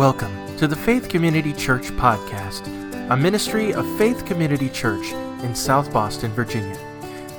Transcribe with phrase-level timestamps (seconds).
[0.00, 2.66] Welcome to the Faith Community Church Podcast,
[3.10, 6.78] a ministry of Faith Community Church in South Boston, Virginia.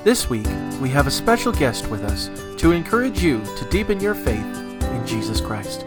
[0.04, 0.46] This week,
[0.80, 2.30] we have a special guest with us
[2.60, 4.46] to encourage you to deepen your faith
[4.80, 5.84] in Jesus Christ.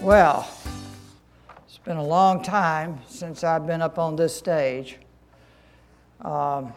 [0.00, 0.50] Well,
[1.68, 4.98] it's been a long time since I've been up on this stage.
[6.22, 6.72] Um,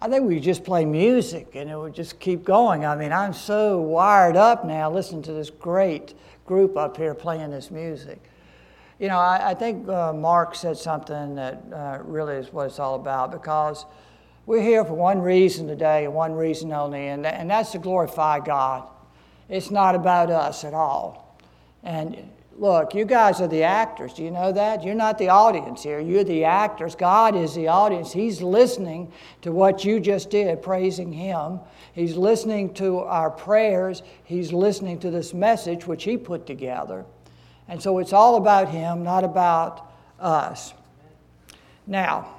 [0.00, 2.84] I think we just play music and it would just keep going.
[2.84, 7.50] I mean, I'm so wired up now listening to this great group up here playing
[7.50, 8.22] this music.
[8.98, 12.78] You know, I, I think uh, Mark said something that uh, really is what it's
[12.78, 13.86] all about because
[14.44, 18.40] we're here for one reason today and one reason only, and, and that's to glorify
[18.40, 18.88] God.
[19.48, 21.38] It's not about us at all.
[21.82, 24.14] And Look, you guys are the actors.
[24.14, 24.82] Do you know that?
[24.82, 26.00] You're not the audience here.
[26.00, 26.94] You're the actors.
[26.94, 28.12] God is the audience.
[28.12, 31.60] He's listening to what you just did, praising Him.
[31.92, 34.02] He's listening to our prayers.
[34.24, 37.04] He's listening to this message which He put together.
[37.68, 40.72] And so it's all about Him, not about us.
[41.86, 42.34] Now,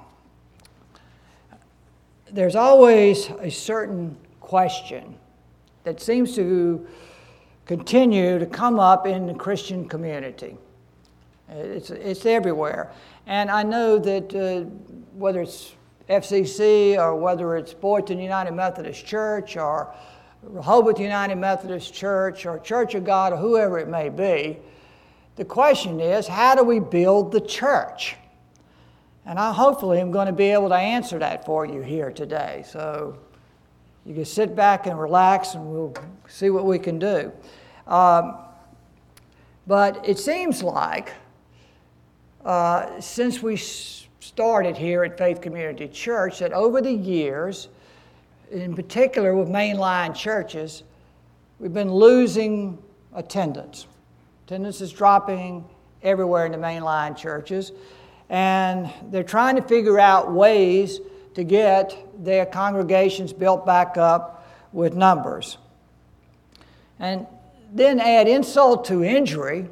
[2.32, 5.16] there's always a certain question
[5.84, 6.88] that seems to
[7.68, 10.58] continue to come up in the Christian community.
[11.50, 12.92] It's, it's everywhere.
[13.26, 14.62] And I know that uh,
[15.14, 15.74] whether it's
[16.10, 19.94] FCC or whether it's Boynton United Methodist Church or
[20.42, 24.58] Rehoboth United Methodist Church or Church of God or whoever it may be,
[25.36, 28.16] the question is how do we build the church?
[29.26, 32.64] And I hopefully am going to be able to answer that for you here today.
[32.66, 33.18] So
[34.08, 35.94] you can sit back and relax and we'll
[36.30, 37.30] see what we can do.
[37.88, 38.38] Um,
[39.68, 41.12] but it seems like
[42.46, 47.68] uh, since we started here at Faith Community Church, that over the years,
[48.50, 50.84] in particular with mainline churches,
[51.60, 52.78] we've been losing
[53.14, 53.88] attendance.
[54.46, 55.66] Attendance is dropping
[56.02, 57.74] everywhere in the mainline churches,
[58.30, 61.02] and they're trying to figure out ways
[61.34, 65.58] to get their congregations built back up with numbers.
[67.00, 67.28] And
[67.74, 69.68] then add insult to injury,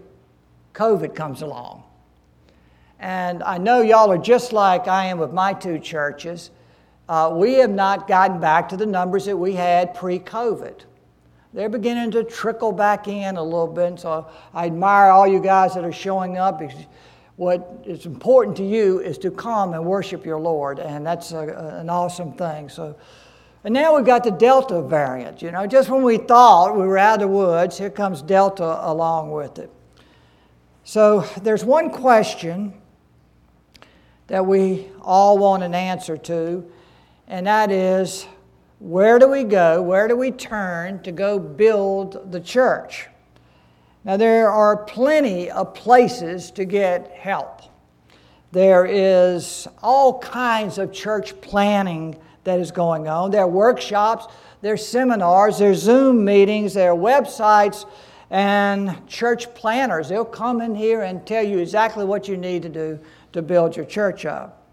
[0.73, 1.83] COVID comes along.
[2.99, 6.51] And I know y'all are just like I am with my two churches.
[7.07, 10.81] Uh, we have not gotten back to the numbers that we had pre COVID.
[11.53, 13.87] They're beginning to trickle back in a little bit.
[13.87, 16.61] And So I admire all you guys that are showing up.
[17.37, 21.79] What is important to you is to come and worship your Lord, and that's a,
[21.79, 22.69] an awesome thing.
[22.69, 22.95] So,
[23.65, 25.41] and now we've got the Delta variant.
[25.41, 28.79] You know, just when we thought we were out of the woods, here comes Delta
[28.89, 29.69] along with it.
[30.85, 32.73] So there's one question
[34.27, 36.63] that we all want an answer to,
[37.27, 38.27] and that is
[38.79, 39.81] where do we go?
[39.81, 43.07] Where do we turn to go build the church?
[44.05, 47.63] Now, there are plenty of places to get help.
[48.51, 53.31] There is all kinds of church planning that is going on.
[53.31, 57.87] There are workshops, there are seminars, there are Zoom meetings, there are websites,
[58.29, 60.09] and church planners.
[60.09, 62.99] They'll come in here and tell you exactly what you need to do
[63.33, 64.67] to build your church up.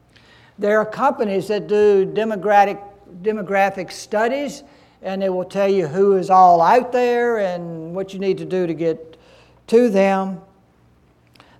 [0.59, 2.83] There are companies that do demographic,
[3.23, 4.63] demographic studies,
[5.01, 8.45] and they will tell you who is all out there and what you need to
[8.45, 9.12] do to get
[9.73, 10.39] to them.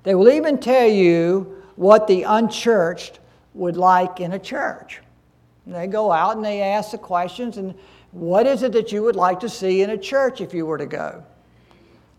[0.03, 3.21] They will even tell you what the unchurched
[3.55, 5.01] would like in a church.
[5.65, 7.75] And they go out and they ask the questions and
[8.11, 10.77] what is it that you would like to see in a church if you were
[10.77, 11.25] to go?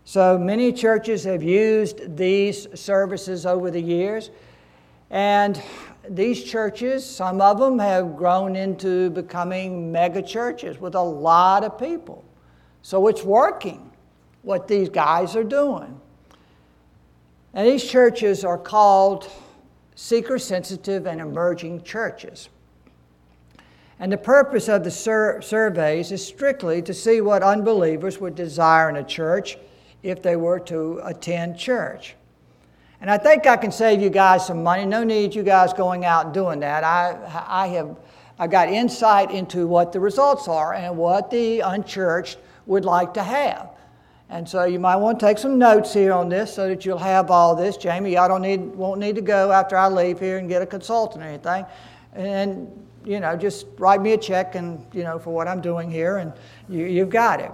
[0.04, 4.30] So many churches have used these services over the years,
[5.10, 5.62] and
[6.10, 11.78] these churches, some of them have grown into becoming mega churches with a lot of
[11.78, 12.24] people.
[12.82, 13.93] So it's working
[14.44, 16.00] what these guys are doing.
[17.52, 19.30] And these churches are called
[19.94, 22.48] seeker sensitive and emerging churches.
[23.98, 28.88] And the purpose of the sur- surveys is strictly to see what unbelievers would desire
[28.88, 29.56] in a church
[30.02, 32.14] if they were to attend church.
[33.00, 34.84] And I think I can save you guys some money.
[34.84, 36.84] No need you guys going out and doing that.
[36.84, 37.96] I, I have
[38.38, 43.22] I got insight into what the results are and what the unchurched would like to
[43.22, 43.70] have.
[44.34, 46.98] And so you might want to take some notes here on this so that you'll
[46.98, 47.76] have all this.
[47.76, 50.66] Jamie, I don't need, won't need to go after I leave here and get a
[50.66, 51.64] consultant or anything.
[52.14, 52.68] And
[53.04, 56.16] you know, just write me a check and, you know, for what I'm doing here,
[56.16, 56.32] and
[56.68, 57.52] you, you've got it.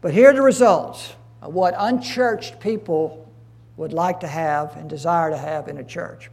[0.00, 3.30] But here are the results of what unchurched people
[3.76, 6.30] would like to have and desire to have in a church.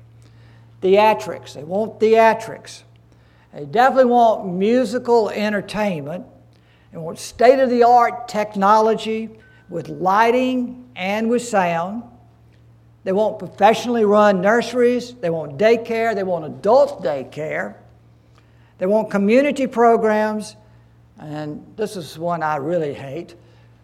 [0.81, 2.83] Theatrics, they want theatrics.
[3.53, 6.25] They definitely want musical entertainment.
[6.93, 9.29] They want state of the art technology
[9.69, 12.03] with lighting and with sound.
[13.03, 15.13] They want professionally run nurseries.
[15.15, 16.15] They want daycare.
[16.15, 17.75] They want adult daycare.
[18.77, 20.55] They want community programs.
[21.19, 23.35] And this is one I really hate.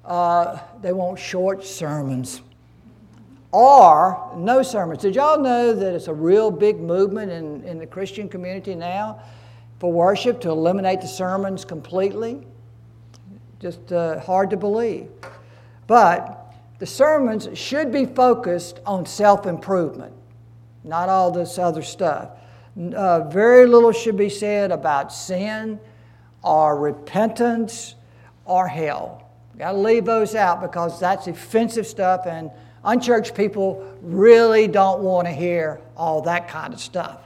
[0.06, 2.42] Uh, they want short sermons
[3.52, 5.02] or no sermons.
[5.02, 9.22] Did y'all know that it's a real big movement in, in the Christian community now
[9.80, 12.46] for worship to eliminate the sermons completely?
[13.60, 15.10] Just uh, hard to believe.
[15.90, 20.14] But the sermons should be focused on self improvement,
[20.84, 22.30] not all this other stuff.
[22.96, 25.80] Uh, very little should be said about sin
[26.44, 27.96] or repentance
[28.46, 29.32] or hell.
[29.58, 32.52] Got to leave those out because that's offensive stuff, and
[32.84, 37.20] unchurched people really don't want to hear all that kind of stuff.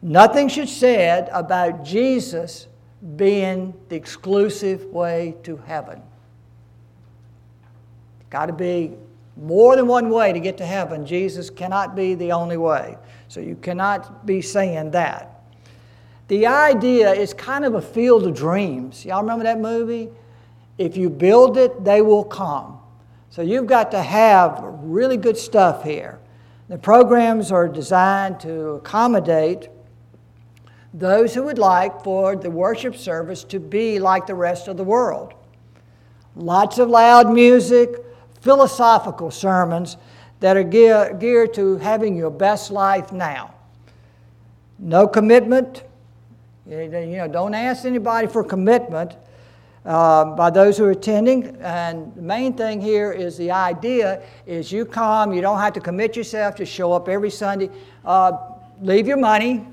[0.00, 2.66] Nothing should be said about Jesus
[3.16, 6.00] being the exclusive way to heaven.
[8.32, 8.94] Got to be
[9.36, 11.04] more than one way to get to heaven.
[11.04, 12.96] Jesus cannot be the only way.
[13.28, 15.42] So you cannot be saying that.
[16.28, 19.04] The idea is kind of a field of dreams.
[19.04, 20.08] Y'all remember that movie?
[20.78, 22.78] If you build it, they will come.
[23.28, 26.18] So you've got to have really good stuff here.
[26.68, 29.68] The programs are designed to accommodate
[30.94, 34.84] those who would like for the worship service to be like the rest of the
[34.84, 35.34] world.
[36.34, 37.90] Lots of loud music,
[38.42, 39.96] philosophical sermons
[40.40, 43.54] that are gear, geared to having your best life now.
[44.78, 45.84] No commitment.
[46.68, 49.14] You know, don't ask anybody for commitment
[49.84, 51.56] uh, by those who are attending.
[51.60, 55.80] And the main thing here is the idea is you come, you don't have to
[55.80, 57.70] commit yourself to show up every Sunday.
[58.04, 58.32] Uh,
[58.80, 59.64] leave your money,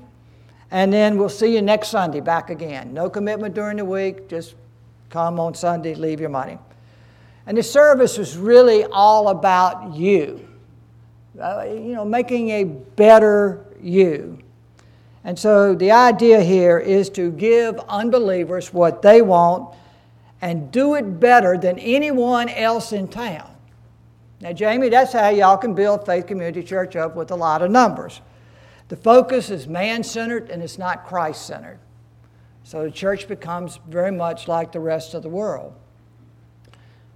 [0.70, 2.94] and then we'll see you next Sunday back again.
[2.94, 4.54] No commitment during the week, just
[5.08, 6.58] come on Sunday, leave your money.
[7.50, 10.46] And the service was really all about you,
[11.42, 14.38] uh, you know, making a better you.
[15.24, 19.74] And so the idea here is to give unbelievers what they want
[20.40, 23.50] and do it better than anyone else in town.
[24.40, 27.72] Now, Jamie, that's how y'all can build Faith Community Church up with a lot of
[27.72, 28.20] numbers.
[28.86, 31.80] The focus is man centered and it's not Christ centered.
[32.62, 35.74] So the church becomes very much like the rest of the world.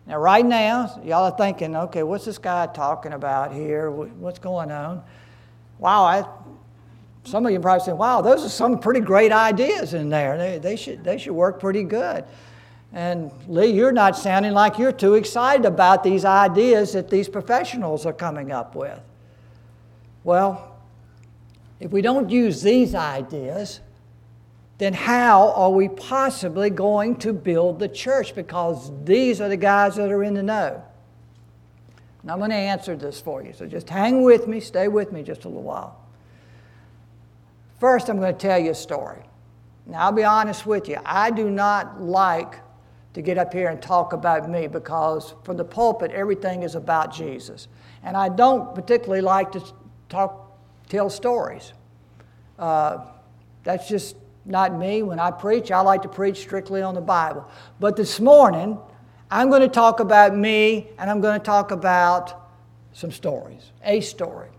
[0.06, 3.90] Now, right now, y'all are thinking, okay, what's this guy talking about here?
[3.90, 5.02] What's going on?
[5.78, 6.26] Wow, I,
[7.24, 10.36] some of you probably saying, wow, those are some pretty great ideas in there.
[10.36, 12.24] They, they, should, they should work pretty good.
[12.92, 18.06] And Lee, you're not sounding like you're too excited about these ideas that these professionals
[18.06, 19.00] are coming up with.
[20.22, 20.78] Well,
[21.80, 23.80] if we don't use these ideas,
[24.84, 28.34] then how are we possibly going to build the church?
[28.34, 30.84] Because these are the guys that are in the know.
[32.20, 33.54] And I'm going to answer this for you.
[33.54, 35.98] So just hang with me, stay with me just a little while.
[37.80, 39.22] First, I'm going to tell you a story.
[39.86, 40.98] Now, I'll be honest with you.
[41.04, 42.56] I do not like
[43.14, 47.12] to get up here and talk about me because from the pulpit, everything is about
[47.12, 47.68] Jesus.
[48.02, 49.62] And I don't particularly like to
[50.10, 50.58] talk,
[50.88, 51.72] tell stories.
[52.58, 52.98] Uh,
[53.62, 55.02] that's just not me.
[55.02, 57.48] When I preach, I like to preach strictly on the Bible.
[57.80, 58.78] But this morning,
[59.30, 62.48] I'm going to talk about me and I'm going to talk about
[62.92, 64.50] some stories, a story.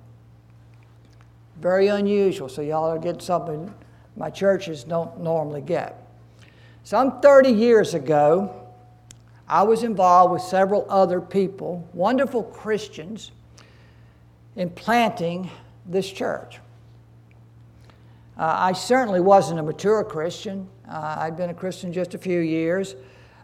[1.59, 3.73] Very unusual, so y'all are getting something
[4.17, 6.01] my churches don't normally get.
[6.83, 8.67] Some 30 years ago,
[9.47, 13.31] I was involved with several other people, wonderful Christians,
[14.55, 15.49] in planting
[15.85, 16.59] this church.
[18.37, 20.67] Uh, I certainly wasn't a mature Christian.
[20.89, 22.95] Uh, I'd been a Christian just a few years.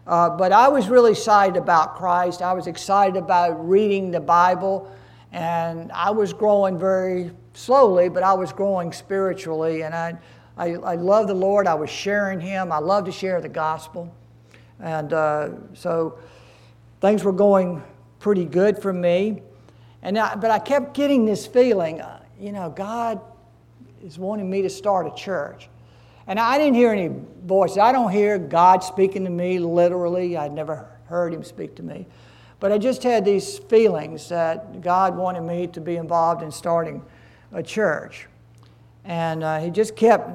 [0.06, 2.42] Uh, but I was really excited about Christ.
[2.42, 4.92] I was excited about reading the Bible.
[5.32, 9.82] And I was growing very slowly, but I was growing spiritually.
[9.82, 10.18] And I,
[10.58, 11.66] I, I love the Lord.
[11.66, 12.70] I was sharing Him.
[12.70, 14.14] I loved to share the gospel.
[14.78, 16.18] And uh, so
[17.00, 17.82] things were going
[18.18, 19.40] pretty good for me.
[20.02, 23.20] And I, but I kept getting this feeling, uh, you know, God
[24.02, 25.68] is wanting me to start a church.
[26.26, 27.10] And I didn't hear any
[27.44, 27.78] voices.
[27.78, 30.36] I don't hear God speaking to me literally.
[30.36, 32.06] I'd never heard Him speak to me.
[32.60, 37.02] But I just had these feelings that God wanted me to be involved in starting
[37.52, 38.28] a church.
[39.04, 40.30] And uh, He just kept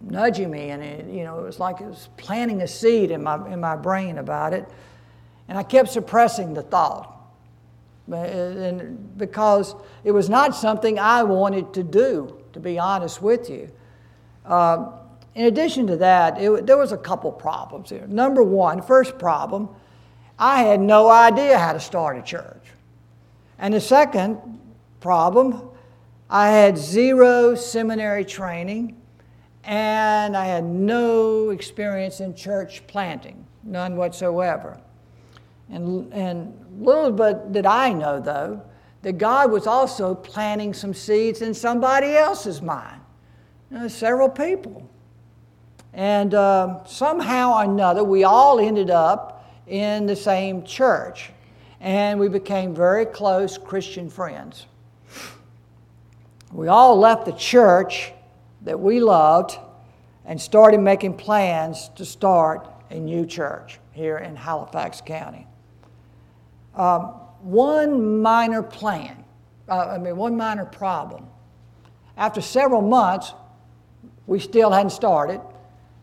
[0.00, 3.22] nudging me, and it, you know, it was like it was planting a seed in
[3.22, 4.66] my, in my brain about it.
[5.48, 7.19] And I kept suppressing the thought.
[8.12, 9.74] And because
[10.04, 13.70] it was not something I wanted to do, to be honest with you.
[14.44, 14.92] Uh,
[15.34, 18.06] in addition to that, it, there was a couple problems here.
[18.06, 19.68] Number one, first problem,
[20.38, 22.66] I had no idea how to start a church.
[23.58, 24.38] And the second
[25.00, 25.70] problem,
[26.28, 28.96] I had zero seminary training
[29.64, 34.80] and I had no experience in church planting, none whatsoever.
[35.70, 38.62] And, and little bit did I know, though,
[39.02, 43.00] that God was also planting some seeds in somebody else's mind,
[43.70, 44.88] you know, several people.
[45.92, 51.30] And uh, somehow or another, we all ended up in the same church,
[51.80, 54.66] and we became very close Christian friends.
[56.52, 58.12] We all left the church
[58.62, 59.56] that we loved
[60.24, 65.46] and started making plans to start a new church here in Halifax County.
[66.80, 67.02] Um,
[67.42, 69.22] one minor plan,
[69.68, 71.26] uh, I mean, one minor problem.
[72.16, 73.34] After several months,
[74.26, 75.42] we still hadn't started.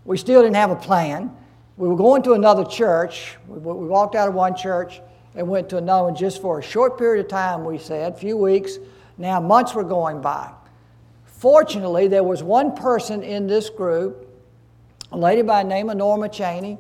[0.06, 1.36] We still didn't have a plan.
[1.78, 3.38] We were going to another church.
[3.48, 5.02] We, we walked out of one church
[5.34, 8.16] and went to another one just for a short period of time, we said, a
[8.16, 8.78] few weeks.
[9.18, 10.52] Now, months were going by.
[11.26, 14.30] Fortunately, there was one person in this group,
[15.12, 16.78] a lady by the name of Norma Cheney,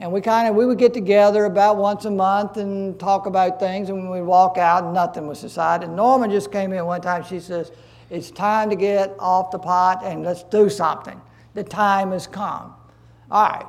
[0.00, 3.58] and we kind of we would get together about once a month and talk about
[3.58, 5.90] things, and when we walk out, nothing was decided.
[5.90, 7.24] Norma just came in one time.
[7.24, 7.72] She says,
[8.08, 11.20] "It's time to get off the pot and let's do something.
[11.54, 12.74] The time has come."
[13.30, 13.66] All right.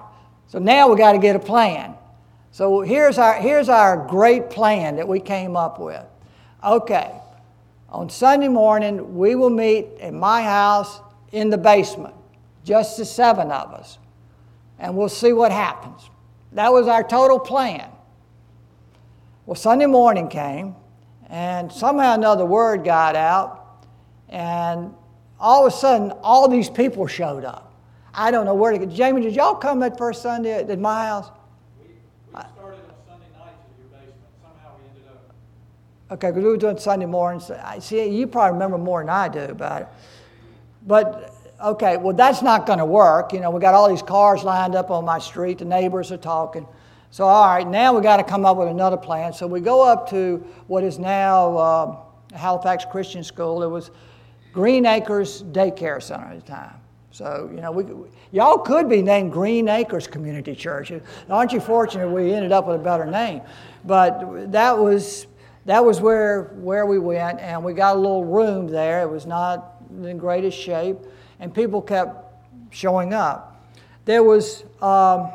[0.48, 1.96] So now we got to get a plan.
[2.52, 6.06] So here's our here's our great plan that we came up with.
[6.64, 7.12] Okay.
[7.90, 12.14] On Sunday morning, we will meet at my house in the basement,
[12.64, 13.98] just the seven of us,
[14.78, 16.10] and we'll see what happens.
[16.54, 17.90] That was our total plan.
[19.46, 20.76] Well, Sunday morning came,
[21.28, 23.86] and somehow another word got out,
[24.30, 24.94] and
[25.40, 27.74] all of a sudden, all these people showed up.
[28.14, 28.90] I don't know where to get.
[28.90, 31.30] Jamie, did y'all come that first Sunday at my house?
[31.80, 31.94] We, we
[32.34, 34.16] started on Sunday night in your basement.
[34.42, 35.34] Somehow we ended up.
[36.12, 37.50] Okay, because we were doing Sunday mornings.
[37.52, 39.88] I see you probably remember more than I do about it.
[40.86, 43.34] But okay, well that's not going to work.
[43.34, 45.60] You know, we got all these cars lined up on my street.
[45.60, 46.68] The neighbors are talking.
[47.12, 49.34] So all right, now we got to come up with another plan.
[49.34, 50.38] So we go up to
[50.68, 51.98] what is now uh,
[52.36, 53.64] Halifax Christian School.
[53.64, 53.92] It was
[54.54, 56.76] Green Acres Daycare Center at the time.
[57.12, 57.86] So, you know, we,
[58.32, 60.92] y'all could be named Green Acres Community Church.
[61.30, 63.42] Aren't you fortunate we ended up with a better name?
[63.84, 65.26] But that was
[65.66, 69.04] that was where, where we went, and we got a little room there.
[69.04, 70.98] It was not in the greatest shape,
[71.40, 72.26] and people kept
[72.72, 73.66] showing up.
[74.06, 75.32] There was um,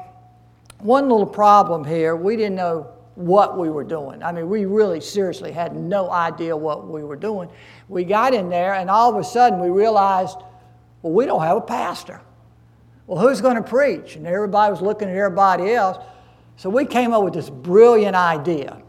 [0.78, 2.16] one little problem here.
[2.16, 4.22] We didn't know what we were doing.
[4.22, 7.48] I mean, we really seriously had no idea what we were doing.
[7.88, 10.36] We got in there, and all of a sudden we realized,
[11.02, 12.20] well, we don't have a pastor.
[13.06, 14.16] Well, who's going to preach?
[14.16, 16.04] And everybody was looking at everybody else.
[16.56, 18.80] So we came up with this brilliant idea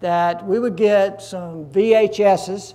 [0.00, 2.74] that we would get some VHSs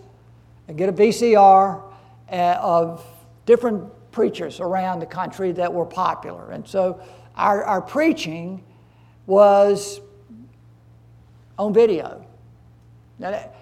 [0.67, 1.83] and get a VCR
[2.31, 3.05] uh, of
[3.45, 6.51] different preachers around the country that were popular.
[6.51, 7.01] And so
[7.35, 8.63] our, our preaching
[9.25, 10.01] was
[11.57, 12.25] on video.
[13.19, 13.55] Now, that,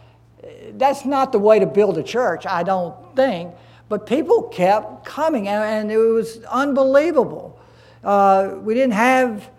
[0.74, 3.53] that's not the way to build a church, I don't think,
[3.89, 7.59] but people kept coming, and, and it was unbelievable.
[8.03, 9.50] Uh, we didn't have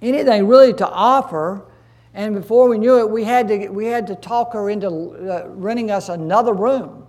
[0.00, 1.64] anything really to offer
[2.14, 5.48] and before we knew it, we had to, we had to talk her into uh,
[5.48, 7.01] renting us another room.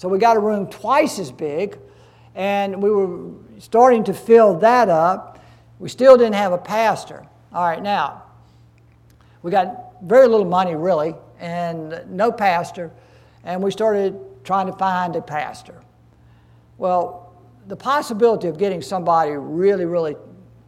[0.00, 1.78] So we got a room twice as big,
[2.34, 5.44] and we were starting to fill that up.
[5.78, 7.26] We still didn't have a pastor.
[7.52, 8.22] All right, now,
[9.42, 12.90] we got very little money really, and no pastor,
[13.44, 15.82] and we started trying to find a pastor.
[16.78, 17.34] Well,
[17.66, 20.16] the possibility of getting somebody really, really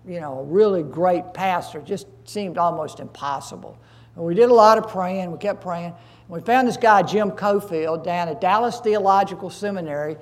[0.07, 3.79] you know, a really great pastor just seemed almost impossible.
[4.15, 5.95] And we did a lot of praying, we kept praying.
[6.29, 10.17] We found this guy, Jim Cofield, down at Dallas Theological Seminary,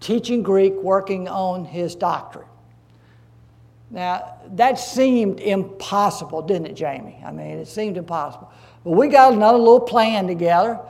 [0.00, 2.46] teaching Greek, working on his doctorate.
[3.90, 7.22] Now, that seemed impossible, didn't it, Jamie?
[7.24, 8.50] I mean, it seemed impossible.
[8.84, 10.80] But we got another little plan together.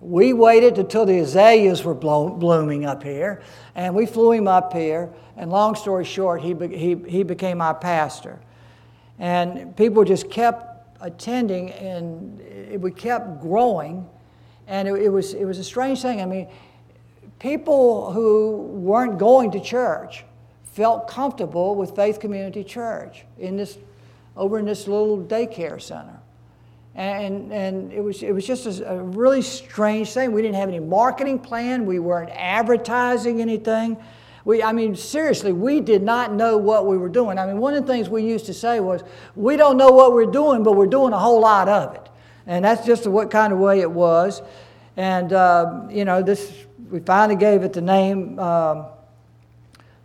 [0.00, 3.42] We waited until the azaleas were blooming up here,
[3.74, 5.08] and we flew him up here.
[5.36, 8.40] And long story short, he, be, he, he became our pastor.
[9.20, 10.67] And people just kept
[11.00, 14.08] attending, and it, we kept growing.
[14.66, 16.20] And it, it, was, it was a strange thing.
[16.20, 16.48] I mean,
[17.38, 20.24] people who weren't going to church
[20.72, 23.78] felt comfortable with Faith Community Church in this,
[24.36, 26.20] over in this little daycare center.
[26.94, 30.32] And, and it, was, it was just a, a really strange thing.
[30.32, 33.96] We didn't have any marketing plan, we weren't advertising anything.
[34.48, 37.38] We, I mean, seriously, we did not know what we were doing.
[37.38, 39.02] I mean, one of the things we used to say was,
[39.36, 42.08] we don't know what we're doing, but we're doing a whole lot of it.
[42.46, 44.40] And that's just what kind of way it was.
[44.96, 46.50] And, uh, you know, this,
[46.90, 48.86] we finally gave it the name um,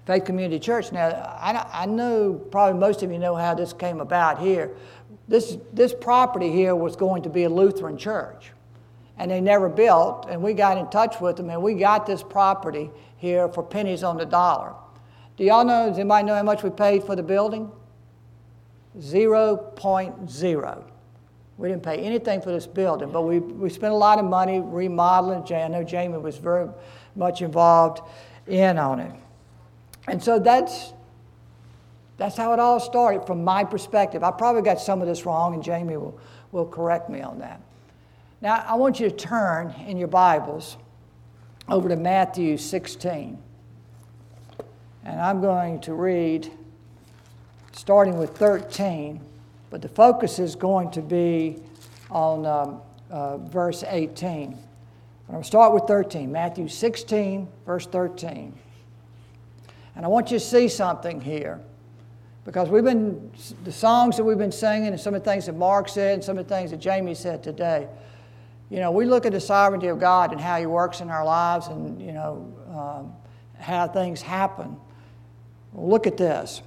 [0.06, 0.92] Faith Community Church.
[0.92, 1.08] Now,
[1.40, 4.72] I, I know probably most of you know how this came about here.
[5.30, 8.52] This, this property here was going to be a Lutheran church
[9.24, 10.28] and they never built.
[10.30, 14.04] And we got in touch with them, and we got this property here for pennies
[14.04, 14.74] on the dollar.
[15.38, 15.88] Do y'all know?
[15.88, 17.72] Does anybody know how much we paid for the building?
[19.00, 20.84] 0.0.
[21.58, 24.60] We didn't pay anything for this building, but we, we spent a lot of money
[24.60, 25.46] remodeling.
[25.54, 26.68] I know Jamie was very
[27.16, 28.02] much involved
[28.46, 29.16] in on it.
[30.06, 30.92] And so that's,
[32.18, 34.22] that's how it all started from my perspective.
[34.22, 36.20] I probably got some of this wrong, and Jamie will,
[36.52, 37.62] will correct me on that.
[38.44, 40.76] Now, I want you to turn in your Bibles
[41.70, 43.42] over to Matthew 16.
[45.06, 46.52] And I'm going to read
[47.72, 49.22] starting with 13,
[49.70, 51.62] but the focus is going to be
[52.12, 54.50] on um, uh, verse 18.
[54.50, 54.58] But
[55.30, 58.54] I'm going to start with 13, Matthew 16, verse 13.
[59.96, 61.62] And I want you to see something here
[62.44, 63.32] because we've been,
[63.64, 66.22] the songs that we've been singing and some of the things that Mark said and
[66.22, 67.88] some of the things that Jamie said today
[68.70, 71.26] you know, we look at the sovereignty of God and how He works in our
[71.26, 73.14] lives and, you know, um,
[73.60, 74.78] how things happen.
[75.72, 76.62] Well, look at this.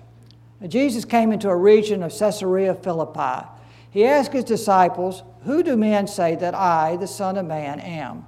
[0.67, 3.47] Jesus came into a region of Caesarea Philippi.
[3.91, 8.26] He asked his disciples, Who do men say that I, the Son of Man, am?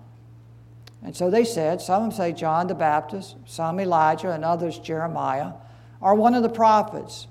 [1.03, 5.53] And so they said, Some say John the Baptist, some Elijah, and others Jeremiah,
[6.01, 7.27] or one of the prophets.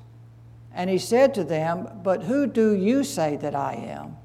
[0.74, 4.17] And he said to them, But who do you say that I am?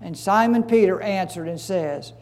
[0.00, 2.12] And Simon Peter answered and says,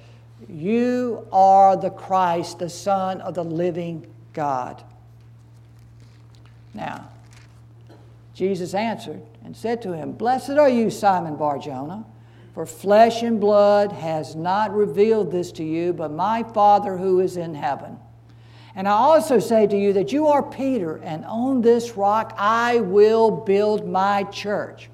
[0.49, 4.83] You are the Christ, the Son of the living God.
[6.75, 7.09] Now,
[8.35, 12.05] Jesus answered and said to him, Blessed are you, Simon Barjona,
[12.55, 17.37] for flesh and blood has not revealed this to you, but my Father who is
[17.37, 17.99] in heaven.
[18.75, 22.81] And I also say to you that you are Peter, and on this rock I
[22.81, 24.89] will build my church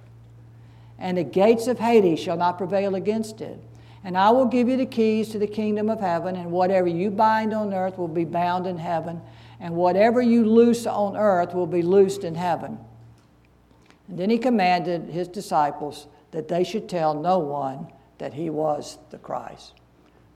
[0.99, 3.59] and the gates of Hades shall not prevail against it.
[4.05, 7.11] And I will give you the keys to the kingdom of heaven, and whatever you
[7.11, 9.21] bind on earth will be bound in heaven,
[9.61, 12.79] and whatever you loose on earth will be loosed in heaven.
[14.09, 17.87] And then he commanded his disciples that they should tell no one
[18.19, 19.73] that he was the Christ.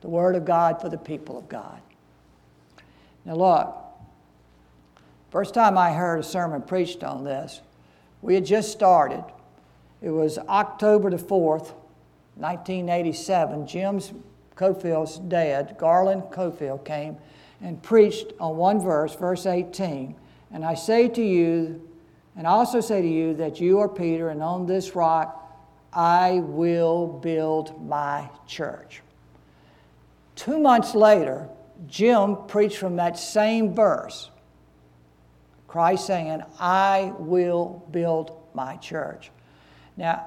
[0.01, 1.81] The word of God for the people of God.
[3.25, 3.77] Now, look,
[5.31, 7.61] first time I heard a sermon preached on this,
[8.23, 9.25] we had just started
[10.01, 11.73] it was October the 4th,
[12.37, 13.67] 1987.
[13.67, 14.01] Jim
[14.57, 17.17] Cofield's dad, Garland Cofield, came
[17.61, 20.15] and preached on one verse, verse 18.
[20.53, 21.89] And I say to you,
[22.37, 25.35] and I also say to you, that you are Peter, and on this rock
[25.93, 29.03] I will build my church.
[30.37, 31.49] Two months later,
[31.89, 34.31] Jim preached from that same verse.
[35.67, 39.31] Christ saying, I will build my church.
[39.99, 40.25] Now,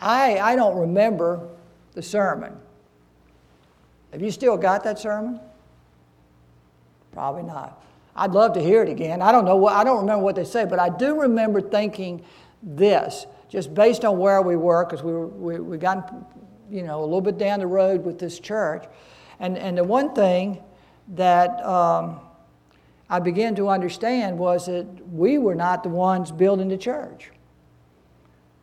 [0.00, 1.48] I, I don't remember
[1.94, 2.54] the sermon.
[4.12, 5.40] Have you still got that sermon?
[7.12, 7.82] Probably not.
[8.16, 9.22] I'd love to hear it again.
[9.22, 12.24] I don't know what I don't remember what they say, but I do remember thinking
[12.62, 16.14] this, just based on where we were, because we we, we got
[16.70, 18.84] you know a little bit down the road with this church,
[19.38, 20.62] and and the one thing
[21.08, 22.20] that um,
[23.08, 27.30] I began to understand was that we were not the ones building the church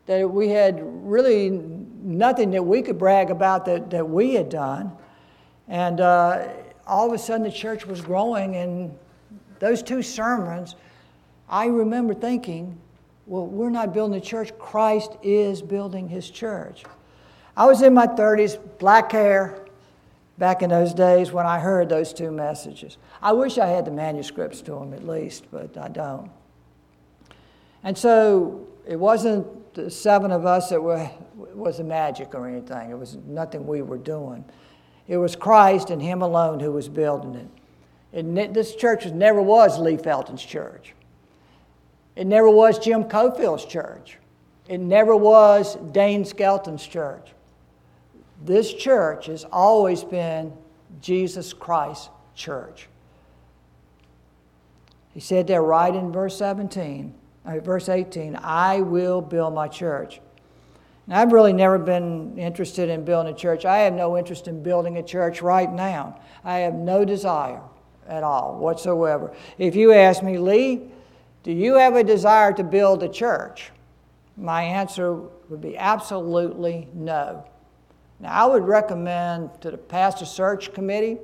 [0.06, 4.92] that we had really nothing that we could brag about that, that we had done.
[5.68, 6.48] And uh,
[6.86, 8.98] all of a sudden, the church was growing, and
[9.60, 10.76] those two sermons,
[11.48, 12.78] I remember thinking,
[13.26, 16.84] well, we're not building a church, Christ is building his church.
[17.56, 19.64] I was in my 30s, black hair,
[20.38, 22.98] back in those days when I heard those two messages.
[23.22, 26.32] I wish I had the manuscripts to them at least, but I don't.
[27.84, 31.10] And so it wasn't the seven of us, it were,
[31.54, 32.92] was a magic or anything.
[32.92, 34.46] It was nothing we were doing.
[35.08, 37.50] It was Christ and Him alone who was building
[38.14, 38.54] it.
[38.54, 40.94] this church never was Lee Felton's church.
[42.16, 44.18] It never was Jim Cofield's church.
[44.68, 47.32] It never was Dane Skelton's church.
[48.46, 50.54] This church has always been
[51.02, 52.88] Jesus Christ's church.
[55.14, 60.22] He said there right in verse 17 uh, verse 18, I will build my church.
[61.06, 63.66] Now, I've really never been interested in building a church.
[63.66, 66.20] I have no interest in building a church right now.
[66.46, 67.62] I have no desire
[68.08, 69.34] at all whatsoever.
[69.58, 70.82] If you ask me, Lee,
[71.44, 73.72] do you have a desire to build a church?
[74.38, 75.16] My answer
[75.50, 77.46] would be absolutely no.
[78.22, 81.18] Now, I would recommend to the pastor search committee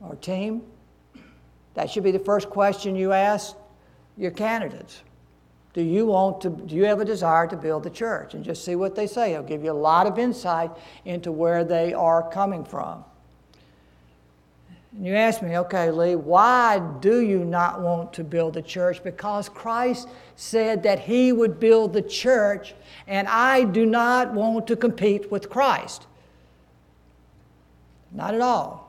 [0.00, 0.62] or team,
[1.74, 3.56] that should be the first question you ask
[4.16, 5.02] your candidates.
[5.74, 8.34] Do you want to, do you have a desire to build the church?
[8.34, 9.34] And just see what they say.
[9.34, 10.70] It'll give you a lot of insight
[11.04, 13.04] into where they are coming from.
[14.96, 19.02] And you ask me, okay, Lee, why do you not want to build the church?
[19.02, 22.74] Because Christ said that He would build the church,
[23.08, 26.06] and I do not want to compete with Christ.
[28.12, 28.83] Not at all.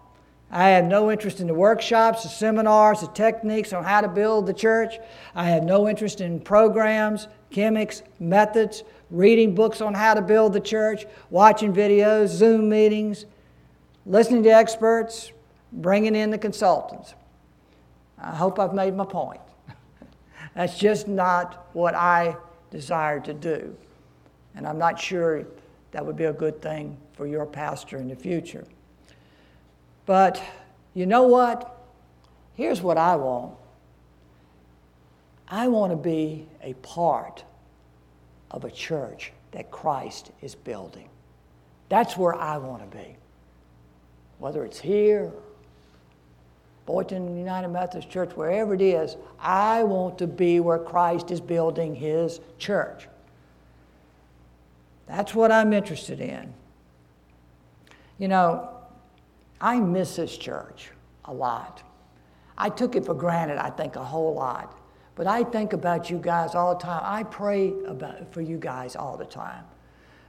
[0.51, 4.45] I have no interest in the workshops, the seminars, the techniques on how to build
[4.45, 4.99] the church.
[5.33, 10.59] I have no interest in programs, gimmicks, methods, reading books on how to build the
[10.59, 13.25] church, watching videos, Zoom meetings,
[14.05, 15.31] listening to experts,
[15.71, 17.15] bringing in the consultants.
[18.17, 19.41] I hope I've made my point.
[20.55, 22.37] That's just not what I
[22.71, 23.75] desire to do.
[24.55, 25.45] And I'm not sure
[25.91, 28.65] that would be a good thing for your pastor in the future.
[30.05, 30.41] But
[30.93, 31.71] you know what?
[32.55, 33.55] Here's what I want
[35.47, 37.43] I want to be a part
[38.51, 41.09] of a church that Christ is building.
[41.89, 43.15] That's where I want to be.
[44.39, 45.31] Whether it's here,
[46.85, 51.95] Boynton United Methodist Church, wherever it is, I want to be where Christ is building
[51.95, 53.07] his church.
[55.07, 56.53] That's what I'm interested in.
[58.17, 58.74] You know,
[59.59, 60.91] I miss this church
[61.25, 61.81] a lot.
[62.57, 64.77] I took it for granted, I think, a whole lot.
[65.15, 67.01] But I think about you guys all the time.
[67.03, 69.63] I pray about, for you guys all the time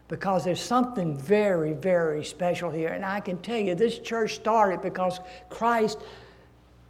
[0.09, 2.91] because there's something very, very special here.
[2.91, 5.19] And I can tell you, this church started because
[5.51, 5.99] Christ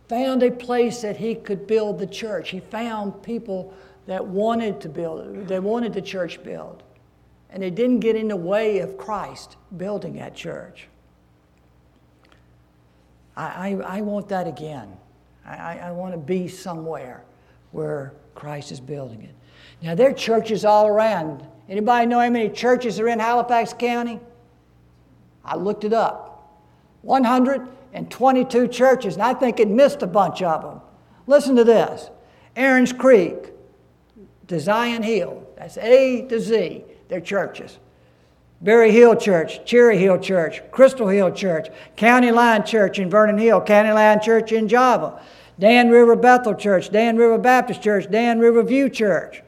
[0.08, 2.50] found a place that he could build the church.
[2.50, 3.72] He found people
[4.06, 6.82] that wanted to build, they wanted the church built.
[7.50, 10.88] And it didn't get in the way of Christ building that church.
[13.36, 14.96] I, I, I want that again.
[15.44, 17.24] I, I want to be somewhere
[17.70, 19.34] where Christ is building it.
[19.82, 21.46] Now, there are churches all around.
[21.68, 24.20] Anybody know how many churches are in Halifax County?
[25.44, 26.32] I looked it up.
[27.02, 30.80] 122 churches, and I think it missed a bunch of them.
[31.26, 32.10] Listen to this
[32.56, 33.52] Aaron's Creek
[34.48, 37.78] to Zion Hill, that's A to Z, they're churches.
[38.60, 43.60] Berry Hill Church, Cherry Hill Church, Crystal Hill Church, County Line Church in Vernon Hill,
[43.60, 45.20] County Line Church in Java,
[45.58, 49.42] Dan River Bethel Church, Dan River Baptist Church, Dan River View Church,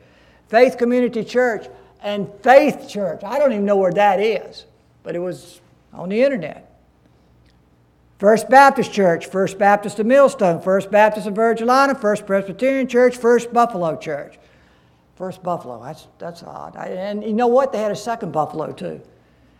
[0.49, 1.67] Faith Community Church,
[2.03, 3.25] and Faith Church.
[3.25, 4.67] I don't even know where that is,
[5.03, 5.61] but it was
[5.93, 6.65] on the internet.
[8.19, 13.53] First Baptist Church, First Baptist of Millstone, First Baptist of Virgilina, First Presbyterian Church, First
[13.53, 14.39] Buffalo Church.
[15.19, 15.83] First buffalo.
[15.83, 16.77] That's, that's odd.
[16.77, 17.73] I, and you know what?
[17.73, 19.01] They had a second buffalo too.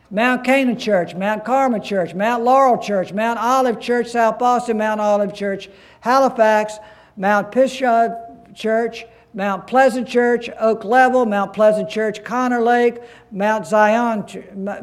[0.09, 5.01] Mount Canaan Church, Mount Carmel Church, Mount Laurel Church, Mount Olive Church, South Boston, Mount
[5.01, 5.69] Olive Church,
[6.01, 6.79] Halifax,
[7.17, 12.99] Mount Pisgah Church, Mount Pleasant Church, Oak Level, Mount Pleasant Church, Connor Lake,
[13.33, 14.25] Mount Zion,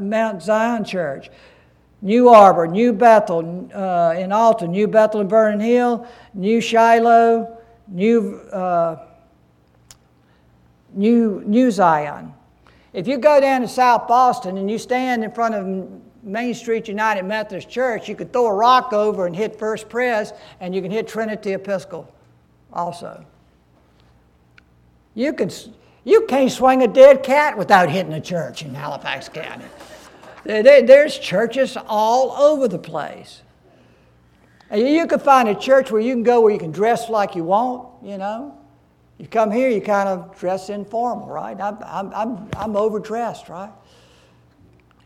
[0.01, 1.29] Mount Zion Church,
[2.01, 8.39] New Arbor, New Bethel uh, in Alton, New Bethel in Vernon Hill, New Shiloh, New
[8.51, 9.14] uh,
[10.95, 12.33] New, New Zion.
[12.93, 15.89] If you go down to South Boston and you stand in front of
[16.23, 20.31] Main Street United Methodist Church, you could throw a rock over and hit First Pres,
[20.59, 22.11] and you can hit Trinity Episcopal
[22.73, 23.25] also.
[25.13, 25.51] You, can,
[26.03, 29.65] you can't swing a dead cat without hitting a church in Halifax County.
[30.45, 33.41] There's churches all over the place.
[34.73, 37.43] You can find a church where you can go where you can dress like you
[37.43, 38.57] want, you know.
[39.17, 41.59] You come here, you kind of dress informal, right?
[41.59, 43.71] I'm, I'm, I'm, I'm overdressed, right?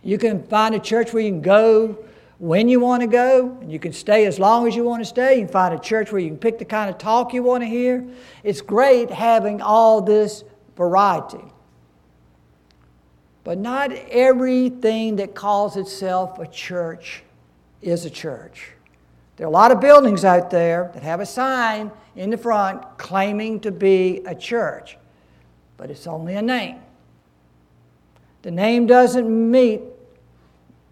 [0.03, 2.05] You can find a church where you can go
[2.39, 5.05] when you want to go, and you can stay as long as you want to
[5.05, 5.35] stay.
[5.35, 7.63] You can find a church where you can pick the kind of talk you want
[7.63, 8.07] to hear.
[8.43, 10.43] It's great having all this
[10.75, 11.43] variety.
[13.43, 17.23] But not everything that calls itself a church
[17.81, 18.71] is a church.
[19.39, 22.97] There are a lot of buildings out there that have a sign in the front
[22.97, 24.97] claiming to be a church,
[25.77, 26.81] but it's only a name.
[28.41, 29.79] The name doesn't meet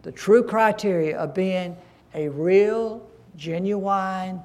[0.03, 1.75] the true criteria of being
[2.13, 3.05] a real,
[3.35, 4.41] genuine,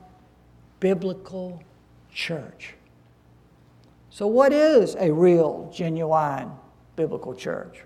[0.81, 1.63] biblical
[2.13, 2.75] church.
[4.11, 6.51] So, what is a real, genuine,
[6.97, 7.85] biblical church?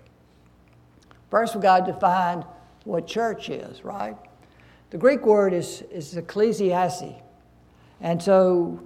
[1.29, 2.43] First, we've got to define
[2.85, 4.17] what church is, right?
[4.89, 7.21] The Greek word is, is ecclesiasi.
[7.99, 8.79] And so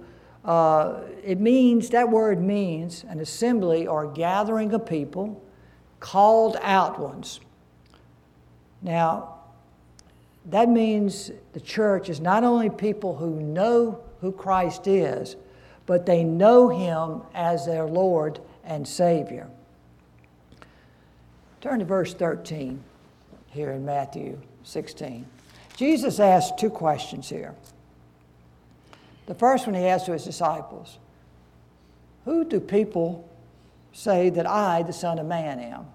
[0.44, 5.42] uh, it means, that word means an assembly or gathering of people,
[6.00, 7.38] called out ones.
[8.80, 9.36] Now,
[10.46, 15.36] that means the church is not only people who know who Christ is,
[15.86, 19.48] but they know him as their Lord and Savior.
[21.60, 22.82] Turn to verse 13
[23.50, 25.24] here in Matthew 16.
[25.76, 27.54] Jesus asked two questions here.
[29.26, 30.98] The first one he asked to his disciples
[32.24, 33.28] Who do people
[33.92, 35.86] say that I, the Son of Man, am?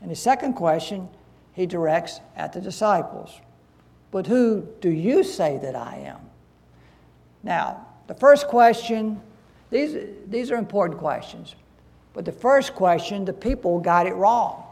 [0.00, 1.08] And his second question
[1.52, 3.40] he directs at the disciples
[4.10, 6.18] But who do you say that I am?
[7.42, 9.20] Now, the first question,
[9.70, 11.54] these, these are important questions.
[12.14, 14.64] But the first question, the people got it wrong.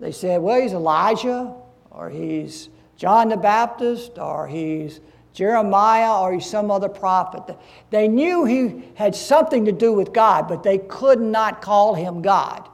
[0.00, 1.54] They said, well, he's Elijah,
[1.90, 5.00] or he's John the Baptist, or he's
[5.32, 7.56] Jeremiah, or he's some other prophet.
[7.90, 12.20] They knew he had something to do with God, but they could not call him
[12.20, 12.68] God.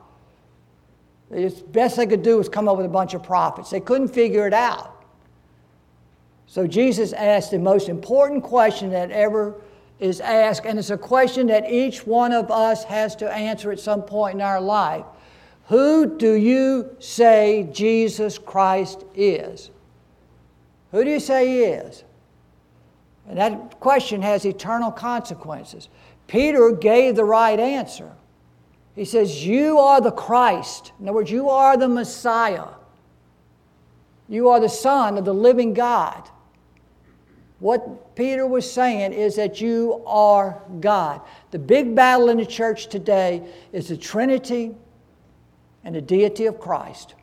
[1.31, 3.71] The best they could do was come up with a bunch of prophets.
[3.71, 5.05] They couldn't figure it out.
[6.47, 9.61] So Jesus asked the most important question that ever
[9.99, 13.81] is asked, and it's a question that each one of us has to answer at
[13.81, 15.05] some point in our life.
[15.69, 19.71] Who do you say Jesus Christ is?
[20.93, 22.05] Who do you say he is?
[23.29, 25.89] And that question has eternal consequences.
[26.29, 28.13] Peter gave the right answer.
[28.95, 30.93] He says, You are the Christ.
[31.01, 32.69] In other words, you are the Messiah.
[34.29, 36.29] You are the Son of the living God.
[37.59, 41.23] What Peter was saying is that you are God.
[41.51, 44.75] The big battle in the church today is the Trinity
[45.87, 47.15] and the deity of Christ.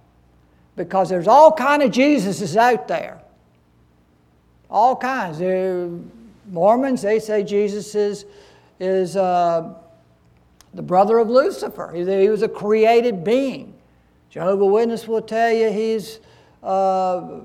[0.78, 3.22] Because there's all kind of Jesuses out there.
[4.70, 5.38] All kinds.
[5.38, 5.90] They're
[6.50, 8.26] Mormons, they say Jesus is,
[8.80, 9.74] is uh,
[10.74, 11.92] the brother of Lucifer.
[11.94, 13.74] He, he, was a created being.
[14.30, 16.20] Jehovah Witness will tell you he's
[16.64, 17.42] uh,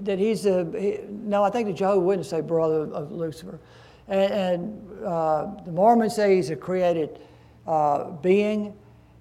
[0.00, 1.44] that he's a he, no.
[1.44, 3.60] I think the Jehovah Witness say brother of, of Lucifer,
[4.08, 7.20] and, and uh, the Mormons say he's a created
[7.66, 8.74] uh, being.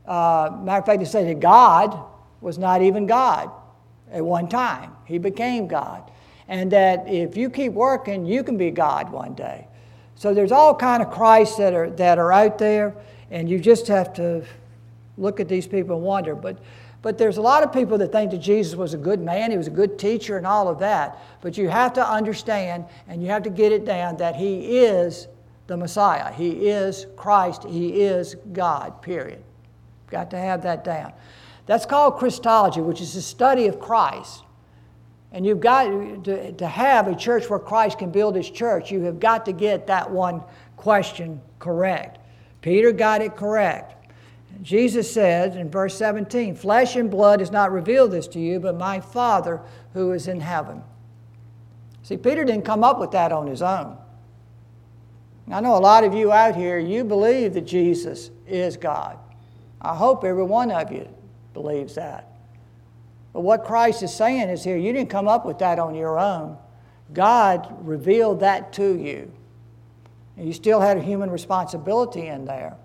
[0.07, 1.99] Uh, matter of fact, they say that God
[2.41, 3.51] was not even God
[4.11, 4.91] at one time.
[5.05, 6.09] He became God.
[6.47, 9.67] And that if you keep working, you can be God one day.
[10.15, 12.95] So there's all kind of Christs that are, that are out there,
[13.29, 14.45] and you just have to
[15.17, 16.35] look at these people and wonder.
[16.35, 16.57] But,
[17.01, 19.57] but there's a lot of people that think that Jesus was a good man, he
[19.57, 21.19] was a good teacher, and all of that.
[21.41, 25.27] But you have to understand and you have to get it down that he is
[25.67, 26.31] the Messiah.
[26.31, 27.65] He is Christ.
[27.65, 29.43] He is God, period.
[30.09, 31.13] Got to have that down.
[31.65, 34.43] That's called Christology, which is the study of Christ.
[35.31, 39.01] And you've got to, to have a church where Christ can build his church, you
[39.01, 40.41] have got to get that one
[40.77, 42.19] question correct.
[42.61, 43.93] Peter got it correct.
[44.61, 48.77] Jesus said in verse 17, Flesh and blood has not revealed this to you, but
[48.77, 49.61] my Father
[49.93, 50.81] who is in heaven.
[52.03, 53.97] See, Peter didn't come up with that on his own.
[55.51, 59.17] I know a lot of you out here, you believe that Jesus is God.
[59.81, 61.07] I hope every one of you
[61.53, 62.27] believes that.
[63.33, 66.19] But what Christ is saying is here, you didn't come up with that on your
[66.19, 66.57] own.
[67.13, 69.31] God revealed that to you.
[70.35, 72.75] And you still had a human responsibility in there.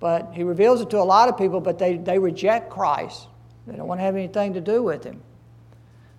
[0.00, 3.28] But He reveals it to a lot of people, but they, they reject Christ.
[3.66, 5.22] They don't want to have anything to do with Him.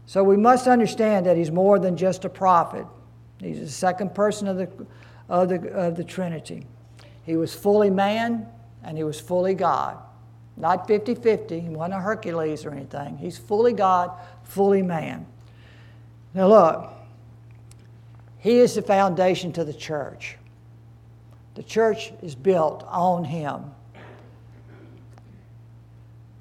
[0.06, 2.86] So we must understand that He's more than just a prophet.
[3.40, 4.70] He's the second person of the,
[5.30, 6.66] of the, of the Trinity.
[7.24, 8.48] He was fully man,
[8.86, 9.98] and he was fully God.
[10.56, 13.18] Not 50 50, he wasn't a Hercules or anything.
[13.18, 14.12] He's fully God,
[14.44, 15.26] fully man.
[16.34, 16.94] Now, look,
[18.38, 20.38] he is the foundation to the church.
[21.56, 23.72] The church is built on him.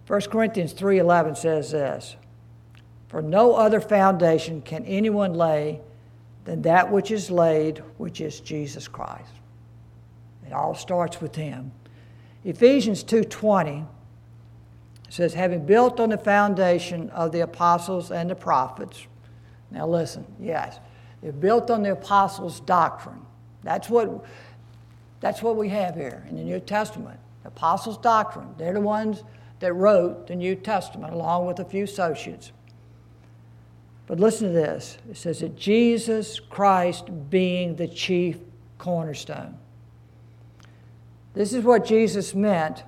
[0.06, 2.16] 1 Corinthians 3:11 says this,
[3.08, 5.80] "For no other foundation can anyone lay
[6.44, 9.32] than that which is laid, which is Jesus Christ."
[10.46, 11.72] It all starts with him.
[12.44, 13.86] Ephesians 2:20
[15.08, 19.06] says having built on the foundation of the apostles and the prophets.
[19.70, 20.78] Now listen, yes.
[21.22, 23.24] They're built on the apostles' doctrine.
[23.62, 24.24] That's what
[25.20, 27.18] that's what we have here in the New Testament.
[27.42, 28.54] The apostles' doctrine.
[28.58, 29.24] They're the ones
[29.60, 32.52] that wrote the New Testament along with a few associates.
[34.06, 34.98] But listen to this.
[35.10, 38.38] It says that Jesus Christ being the chief
[38.76, 39.56] cornerstone.
[41.34, 42.84] This is what Jesus meant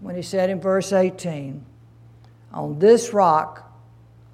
[0.00, 1.64] when he said in verse 18,
[2.52, 3.70] On this rock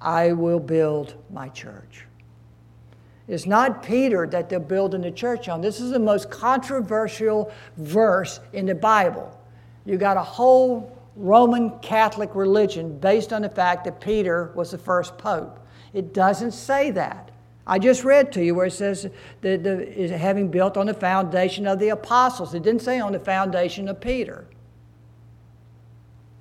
[0.01, 2.05] I will build my church.
[3.27, 5.59] It's not Peter that they're building the church on.
[5.59, 9.37] This is the most controversial verse in the Bible.
[9.85, 14.77] You got a whole Roman Catholic religion based on the fact that Peter was the
[14.77, 15.59] first pope.
[15.93, 17.31] It doesn't say that.
[17.69, 19.09] I just read to you where it says
[19.41, 22.53] that the, is having built on the foundation of the apostles.
[22.53, 24.45] It didn't say on the foundation of Peter.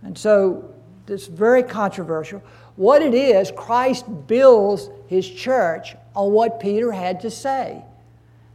[0.02, 0.72] And so
[1.08, 2.42] it's very controversial.
[2.76, 7.82] What it is, Christ builds his church on what Peter had to say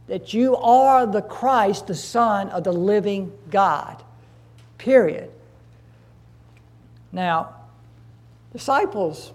[0.08, 4.02] that you are the Christ, the Son of the living God.
[4.76, 5.30] Period.
[7.12, 7.54] Now,
[8.52, 9.32] disciples,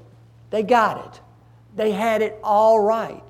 [0.50, 1.22] they got it.
[1.76, 3.24] They had it all right.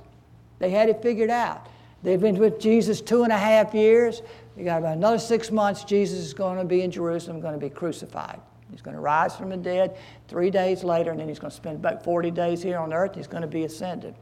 [0.59, 1.67] They had it figured out.
[2.03, 4.21] They've been with Jesus two and a half years.
[4.55, 5.83] You got about another six months.
[5.83, 8.39] Jesus is going to be in Jerusalem, going to be crucified.
[8.71, 11.55] He's going to rise from the dead three days later, and then he's going to
[11.55, 13.15] spend about 40 days here on earth.
[13.15, 14.15] He's going to be ascended.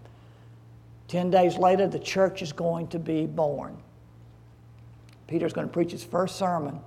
[1.07, 3.77] Ten days later, the church is going to be born.
[5.27, 6.79] Peter's going to preach his first sermon,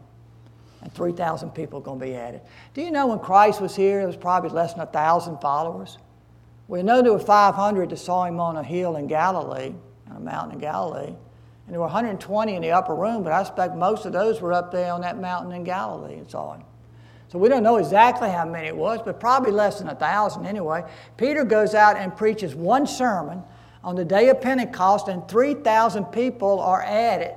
[0.82, 2.40] and 3,000 people are going to be added.
[2.74, 5.98] Do you know when Christ was here, there was probably less than 1,000 followers?
[6.68, 9.72] We know there were 500 that saw him on a hill in Galilee,
[10.10, 11.06] on a mountain in Galilee.
[11.08, 14.52] And there were 120 in the upper room, but I suspect most of those were
[14.52, 16.64] up there on that mountain in Galilee and saw him.
[17.28, 20.46] So we don't know exactly how many it was, but probably less than a thousand
[20.46, 20.82] anyway.
[21.16, 23.42] Peter goes out and preaches one sermon
[23.84, 27.34] on the day of Pentecost, and 3,000 people are added.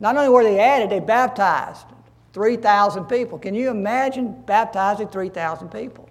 [0.00, 1.86] Not only were they added, they baptized
[2.32, 3.38] 3,000 people.
[3.38, 6.08] Can you imagine baptizing 3,000 people?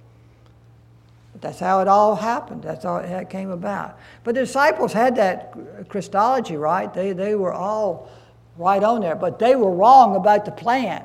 [1.41, 2.61] That's how it all happened.
[2.61, 3.97] That's how it came about.
[4.23, 6.93] But the disciples had that Christology, right?
[6.93, 8.09] They, they were all
[8.57, 11.03] right on there, but they were wrong about the plan.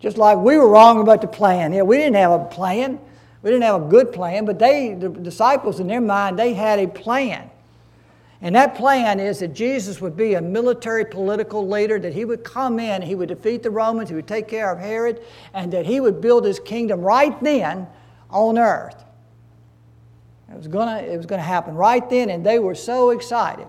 [0.00, 1.72] Just like we were wrong about the plan.
[1.72, 2.98] Yeah, we didn't have a plan.
[3.42, 6.78] We didn't have a good plan, but they, the disciples in their mind, they had
[6.78, 7.48] a plan.
[8.42, 12.42] And that plan is that Jesus would be a military political leader, that he would
[12.42, 15.22] come in, he would defeat the Romans, he would take care of Herod,
[15.54, 17.86] and that he would build his kingdom right then
[18.30, 19.04] on earth.
[20.50, 23.66] It was gonna, it was gonna happen right then, and they were so excited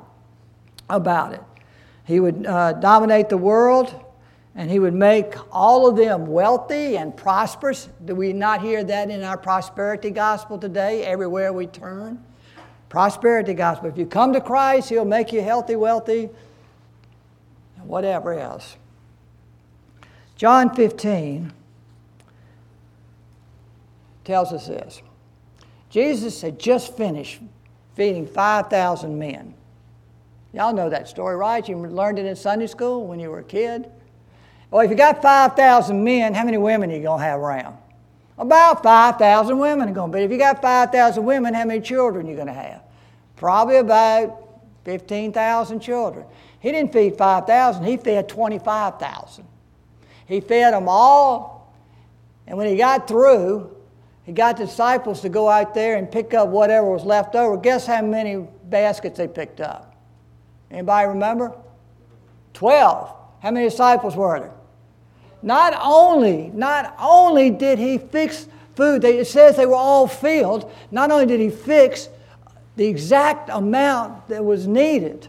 [0.90, 1.44] about it.
[2.06, 4.06] He would uh, dominate the world
[4.56, 7.88] and he would make all of them wealthy and prosperous.
[8.04, 12.22] Do we not hear that in our prosperity gospel today, everywhere we turn?
[12.90, 13.88] Prosperity gospel.
[13.88, 16.30] If you come to Christ, he'll make you healthy, wealthy,
[17.78, 18.76] and whatever else.
[20.36, 21.54] John 15
[24.32, 25.02] tells us this
[25.90, 27.42] Jesus had just finished
[27.96, 29.54] feeding 5,000 men.
[30.54, 31.68] Y'all know that story, right?
[31.68, 33.92] You learned it in Sunday school when you were a kid.
[34.70, 37.78] Well, if you got 5,000 men, how many women are you going to have around?
[38.38, 40.24] About 5,000 women are going to be.
[40.24, 42.84] If you got 5,000 women, how many children are you going to have?
[43.36, 46.26] Probably about 15,000 children.
[46.62, 49.46] He didn't feed 5,000, he fed 25,000.
[50.26, 51.76] He fed them all,
[52.48, 53.76] and when he got through,
[54.24, 57.58] he got disciples to go out there and pick up whatever was left over.
[57.58, 59.96] Guess how many baskets they picked up?
[60.70, 61.54] Anybody remember?
[62.54, 63.16] 12.
[63.42, 64.54] How many disciples were there?
[65.42, 71.10] Not only, not only did he fix food, it says they were all filled, not
[71.12, 72.10] only did he fix
[72.76, 75.28] the exact amount that was needed,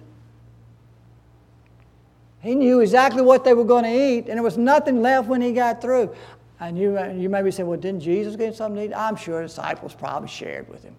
[2.41, 5.41] he knew exactly what they were going to eat, and there was nothing left when
[5.41, 6.15] he got through.
[6.63, 8.97] And you, you maybe say, well, didn't Jesus get something to eat?
[8.97, 10.95] I'm sure disciples probably shared with him.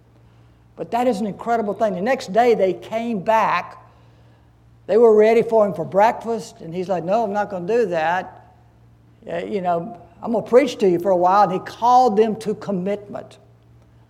[0.75, 1.93] But that is an incredible thing.
[1.95, 3.77] The next day they came back.
[4.87, 7.77] They were ready for him for breakfast, and he's like, no, I'm not going to
[7.77, 8.55] do that.
[9.25, 11.43] Uh, you know, I'm going to preach to you for a while.
[11.43, 13.37] And he called them to commitment.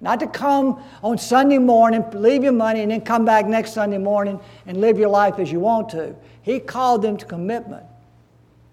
[0.01, 3.99] Not to come on Sunday morning, leave your money, and then come back next Sunday
[3.99, 6.15] morning and live your life as you want to.
[6.41, 7.85] He called them to commitment.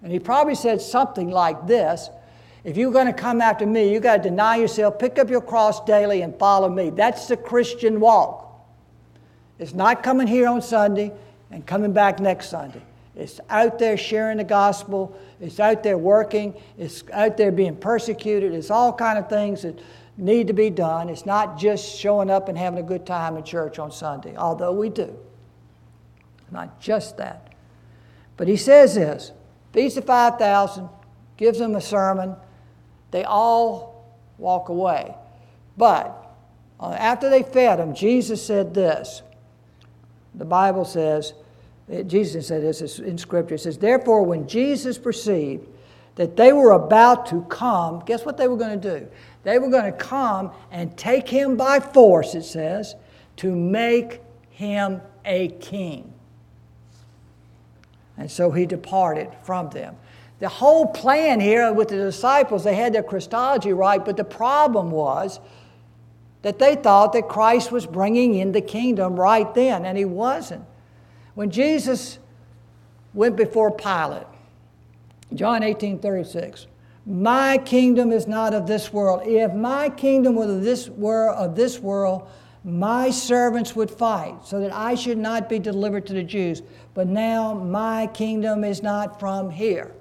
[0.01, 2.09] And he probably said something like this
[2.63, 5.41] If you're going to come after me, you've got to deny yourself, pick up your
[5.41, 6.91] cross daily, and follow me.
[6.91, 8.47] That's the Christian walk.
[9.57, 11.11] It's not coming here on Sunday
[11.49, 12.81] and coming back next Sunday.
[13.15, 15.17] It's out there sharing the gospel.
[15.39, 16.53] It's out there working.
[16.77, 18.53] It's out there being persecuted.
[18.53, 19.79] It's all kind of things that
[20.17, 21.09] need to be done.
[21.09, 24.71] It's not just showing up and having a good time in church on Sunday, although
[24.71, 25.17] we do.
[26.51, 27.53] Not just that.
[28.37, 29.31] But he says this
[29.73, 30.89] feeds the 5,000,
[31.37, 32.35] gives them a sermon.
[33.11, 34.05] They all
[34.37, 35.15] walk away.
[35.77, 36.33] But
[36.79, 39.21] uh, after they fed them, Jesus said this.
[40.33, 41.33] The Bible says,
[42.07, 43.55] Jesus said this in Scripture.
[43.55, 45.67] It says, Therefore, when Jesus perceived
[46.15, 49.07] that they were about to come, guess what they were going to do?
[49.43, 52.95] They were going to come and take him by force, it says,
[53.37, 56.13] to make him a king.
[58.17, 59.95] And so he departed from them.
[60.41, 64.89] The whole plan here with the disciples, they had their Christology right, but the problem
[64.89, 65.39] was
[66.41, 70.65] that they thought that Christ was bringing in the kingdom right then, and he wasn't.
[71.35, 72.17] When Jesus
[73.13, 74.25] went before Pilate,
[75.31, 76.65] John 18 36,
[77.05, 79.21] my kingdom is not of this world.
[79.27, 82.27] If my kingdom were of this, were of this world,
[82.63, 86.63] my servants would fight so that I should not be delivered to the Jews.
[86.95, 89.93] But now my kingdom is not from here.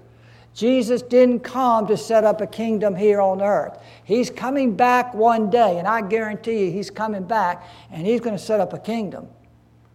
[0.54, 3.78] Jesus didn't come to set up a kingdom here on earth.
[4.04, 8.36] He's coming back one day, and I guarantee you he's coming back and he's going
[8.36, 9.28] to set up a kingdom.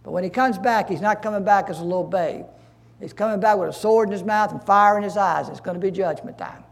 [0.04, 2.46] But when he comes back, he's not coming back as a little babe.
[3.00, 5.50] He's coming back with a sword in his mouth and fire in his eyes.
[5.50, 6.64] It's going to be judgment time.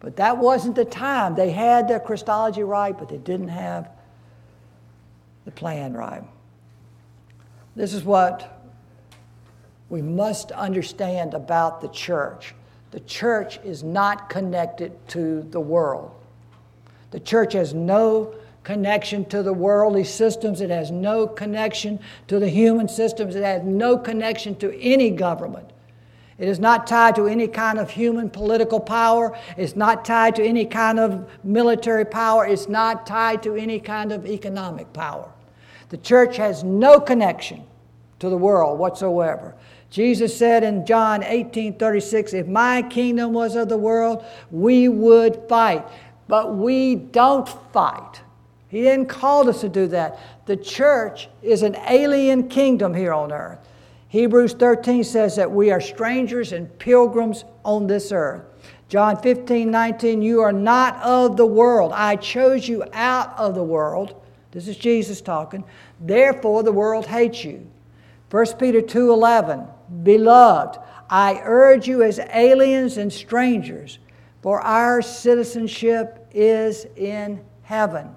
[0.00, 1.34] But that wasn't the time.
[1.34, 3.90] They had their Christology right, but they didn't have
[5.44, 6.22] the plan right.
[7.74, 8.62] This is what
[9.88, 12.54] we must understand about the church.
[12.90, 16.12] The church is not connected to the world.
[17.10, 18.34] The church has no
[18.64, 23.62] connection to the worldly systems, it has no connection to the human systems, it has
[23.62, 25.70] no connection to any government.
[26.38, 29.36] It is not tied to any kind of human political power.
[29.56, 32.46] It's not tied to any kind of military power.
[32.46, 35.28] It's not tied to any kind of economic power.
[35.88, 37.64] The church has no connection
[38.20, 39.54] to the world whatsoever.
[39.90, 45.48] Jesus said in John 18 36, If my kingdom was of the world, we would
[45.48, 45.86] fight.
[46.26, 48.20] But we don't fight.
[48.68, 50.18] He didn't call us to do that.
[50.44, 53.58] The church is an alien kingdom here on earth.
[54.08, 58.44] Hebrews 13 says that we are strangers and pilgrims on this earth.
[58.88, 61.92] John 15, 19, you are not of the world.
[61.94, 64.22] I chose you out of the world.
[64.50, 65.62] This is Jesus talking.
[66.00, 67.70] Therefore, the world hates you.
[68.30, 69.66] 1 Peter 2, 11,
[70.02, 70.78] beloved,
[71.10, 73.98] I urge you as aliens and strangers,
[74.42, 78.10] for our citizenship is in heaven.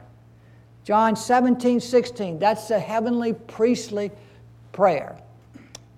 [0.84, 4.12] John 17, 16, that's the heavenly priestly
[4.72, 5.18] prayer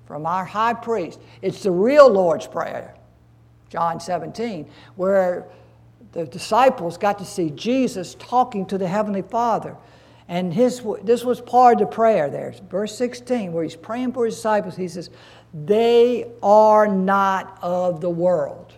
[0.05, 1.19] from our high priest.
[1.41, 2.93] It's the real Lord's Prayer,
[3.69, 5.47] John 17, where
[6.11, 9.75] the disciples got to see Jesus talking to the Heavenly Father.
[10.27, 12.53] And his, this was part of the prayer there.
[12.69, 15.09] Verse 16, where he's praying for his disciples, he says,
[15.53, 18.73] They are not of the world.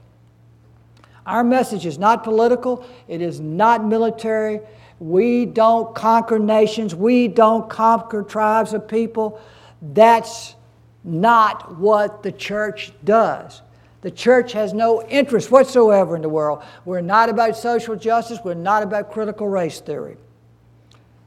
[1.26, 4.60] Our message is not political, it is not military.
[5.00, 9.42] We don't conquer nations, we don't conquer tribes of people.
[9.82, 10.56] That's
[11.04, 13.62] not what the church does.
[14.02, 16.64] The church has no interest whatsoever in the world.
[16.86, 20.18] We're not about social justice, we're not about critical race theory.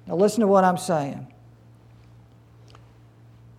[0.07, 1.27] Now, listen to what I'm saying.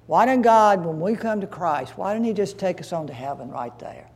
[0.09, 3.05] Why didn't God, when we come to Christ, why didn't He just take us on
[3.05, 4.07] to heaven right there?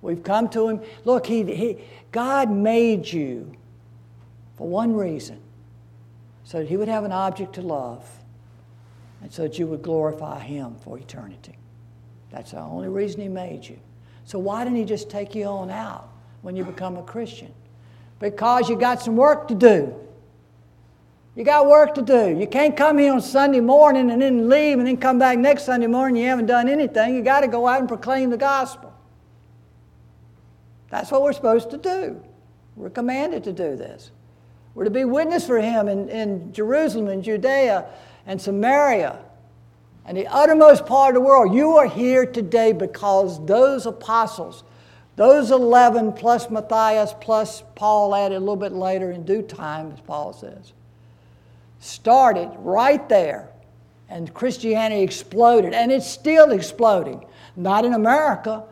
[0.00, 0.80] We've come to Him.
[1.04, 1.78] Look, he, he,
[2.12, 3.50] God made you
[4.56, 5.40] for one reason
[6.44, 8.08] so that He would have an object to love
[9.22, 11.56] and so that you would glorify Him for eternity.
[12.30, 13.80] That's the only reason He made you.
[14.26, 16.10] So why didn't He just take you on out
[16.42, 17.52] when you become a Christian?
[18.20, 19.96] Because you got some work to do.
[21.36, 22.36] You got work to do.
[22.36, 25.64] You can't come here on Sunday morning and then leave and then come back next
[25.64, 26.22] Sunday morning.
[26.22, 27.14] You haven't done anything.
[27.14, 28.92] You got to go out and proclaim the gospel.
[30.90, 32.20] That's what we're supposed to do.
[32.74, 34.10] We're commanded to do this.
[34.74, 37.86] We're to be witness for Him in, in Jerusalem and Judea
[38.26, 39.18] and Samaria
[40.04, 41.54] and the uttermost part of the world.
[41.54, 44.64] You are here today because those apostles,
[45.16, 50.00] those 11 plus Matthias plus Paul added a little bit later in due time, as
[50.00, 50.72] Paul says,
[51.80, 53.50] started right there.
[54.08, 57.24] And Christianity exploded, and it's still exploding.
[57.56, 58.64] Not in America,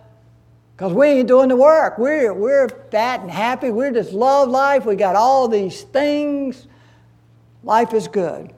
[0.77, 1.99] because we ain't doing the work.
[1.99, 3.71] We're, we're fat and happy.
[3.71, 4.87] We just love life.
[4.87, 6.69] We got all these things.
[7.65, 8.53] Life is good.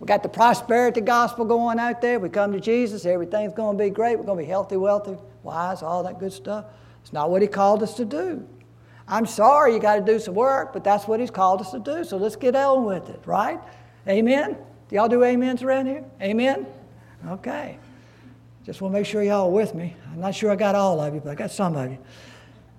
[0.00, 2.18] We got the prosperity gospel going out there.
[2.18, 4.18] We come to Jesus, everything's going to be great.
[4.18, 6.64] We're going to be healthy, wealthy, wise, all that good stuff.
[7.02, 8.44] It's not what He called us to do.
[9.06, 11.78] I'm sorry you got to do some work, but that's what He's called us to
[11.78, 12.02] do.
[12.02, 13.60] So let's get on with it, right?
[14.08, 14.56] Amen?
[14.88, 16.04] Do y'all do amens around here?
[16.20, 16.66] Amen?
[17.28, 17.78] Okay.
[18.64, 19.96] Just want to make sure y'all are with me.
[20.12, 21.98] I'm not sure I got all of you, but I got some of you.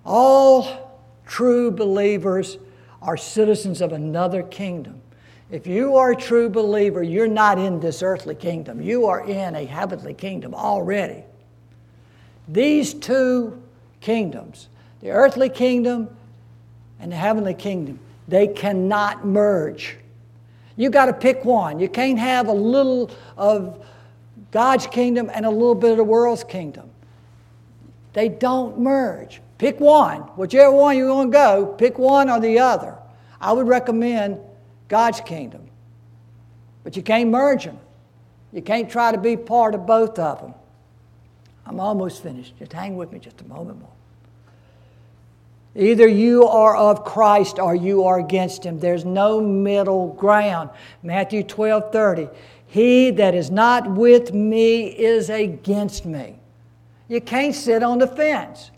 [0.05, 2.57] All true believers
[3.01, 5.01] are citizens of another kingdom.
[5.51, 8.81] If you are a true believer, you're not in this earthly kingdom.
[8.81, 11.23] You are in a heavenly kingdom already.
[12.47, 13.61] These two
[14.01, 14.69] kingdoms,
[15.01, 16.09] the earthly kingdom
[16.99, 19.97] and the heavenly kingdom, they cannot merge.
[20.75, 21.79] You got to pick one.
[21.79, 23.85] You can't have a little of
[24.51, 26.89] God's kingdom and a little bit of the world's kingdom.
[28.13, 29.41] They don't merge.
[29.57, 30.21] Pick one.
[30.35, 32.97] Whichever one you're going to go, pick one or the other.
[33.39, 34.39] I would recommend
[34.87, 35.67] God's kingdom.
[36.83, 37.79] But you can't merge them.
[38.51, 40.53] You can't try to be part of both of them.
[41.65, 42.57] I'm almost finished.
[42.59, 43.89] Just hang with me just a moment more.
[45.75, 48.79] Either you are of Christ or you are against him.
[48.79, 50.69] There's no middle ground.
[51.01, 52.29] Matthew 12 30.
[52.67, 56.39] He that is not with me is against me.
[57.07, 58.71] You can't sit on the fence.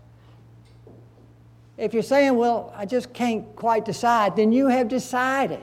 [1.76, 5.62] If you're saying, well, I just can't quite decide, then you have decided.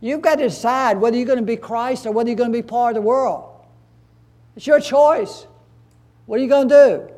[0.00, 2.58] You've got to decide whether you're going to be Christ or whether you're going to
[2.58, 3.48] be part of the world.
[4.56, 5.46] It's your choice.
[6.26, 7.11] What are you going to do?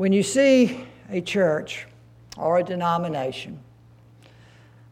[0.00, 1.86] When you see a church
[2.38, 3.60] or a denomination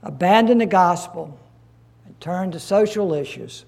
[0.03, 1.41] abandon the gospel
[2.05, 3.65] and turn to social issues,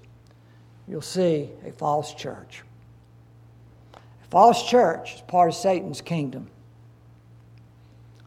[0.87, 2.61] you'll see a false church.
[3.95, 6.47] A false church is part of Satan's kingdom.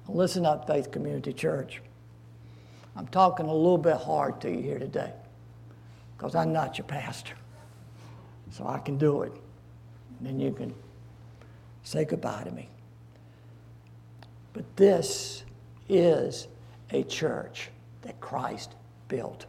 [0.08, 1.82] Listen up, Faith Community Church.
[2.96, 5.12] I'm talking a little bit hard to you here today
[6.16, 7.34] because I'm not your pastor.
[8.50, 9.32] So I can do it.
[10.18, 10.74] And then you can
[11.84, 12.70] say goodbye to me.
[14.54, 15.44] But this
[15.88, 16.48] is
[16.90, 17.68] a church
[18.02, 18.74] that Christ
[19.08, 19.44] built.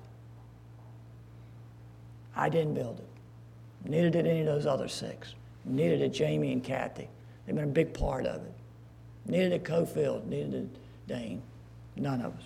[2.35, 3.89] I didn't build it.
[3.89, 5.35] Neither did any of those other six.
[5.63, 7.07] Neither did Jamie and Kathy.
[7.45, 8.53] They've been a big part of it.
[9.27, 10.25] Neither did Cofield.
[10.25, 10.77] Neither did
[11.07, 11.41] Dane.
[11.95, 12.43] None of us.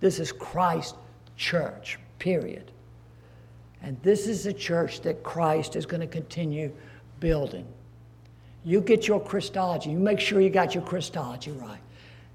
[0.00, 0.98] This is Christ's
[1.36, 2.72] church, period.
[3.80, 6.72] And this is a church that Christ is going to continue
[7.20, 7.66] building.
[8.64, 9.90] You get your Christology.
[9.90, 11.80] You make sure you got your Christology right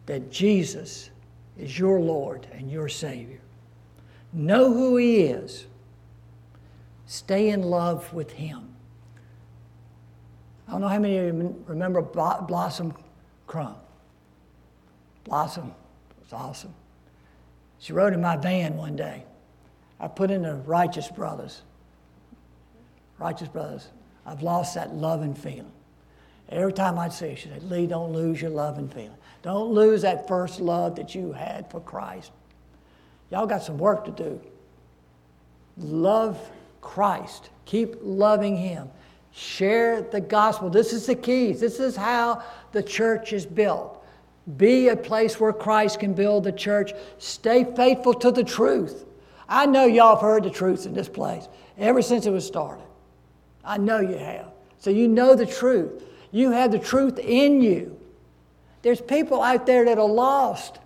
[0.08, 1.12] that Jesus
[1.58, 3.40] is your Lord and your Savior.
[4.34, 5.68] Know who He is.
[7.06, 8.74] Stay in love with Him.
[10.68, 12.94] I don't know how many of you remember Blossom
[13.46, 13.76] Crumb.
[15.24, 15.74] Blossom
[16.22, 16.74] was awesome.
[17.80, 19.24] She rode in my van one day.
[20.00, 21.62] I put in the Righteous Brothers.
[23.18, 23.88] Righteous Brothers.
[24.26, 25.72] I've lost that love and feeling.
[26.50, 29.18] Every time I'd see her, she said, Lee, don't lose your love and feeling.
[29.42, 32.32] Don't lose that first love that you had for Christ.
[33.32, 34.40] Y'all got some work to do.
[35.78, 36.40] Love
[36.82, 37.50] Christ.
[37.66, 38.90] Keep loving Him.
[39.32, 40.70] Share the gospel.
[40.70, 41.60] This is the keys.
[41.60, 42.42] This is how
[42.72, 44.04] the church is built.
[44.56, 46.94] Be a place where Christ can build the church.
[47.18, 49.06] Stay faithful to the truth.
[49.50, 52.86] I know y'all have heard the truth in this place ever since it was started.
[53.64, 54.48] I know you have.
[54.80, 56.04] So you know the truth.
[56.32, 57.98] You have the truth in you.
[58.82, 60.80] There's people out there that are lost,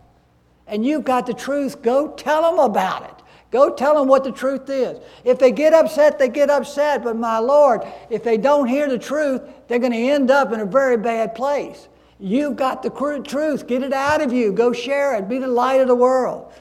[0.67, 1.81] and you've got the truth.
[1.81, 3.15] Go tell them about it.
[3.51, 4.99] Go tell them what the truth is.
[5.25, 7.03] If they get upset, they get upset.
[7.03, 10.61] But my Lord, if they don't hear the truth, they're going to end up in
[10.61, 11.89] a very bad place.
[12.17, 13.67] You've got the truth.
[13.67, 14.53] Get it out of you.
[14.53, 15.27] Go share it.
[15.27, 16.53] Be the light of the world.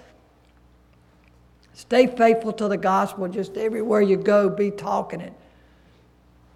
[1.75, 3.29] Stay faithful to the gospel.
[3.29, 5.33] Just everywhere you go, be talking it.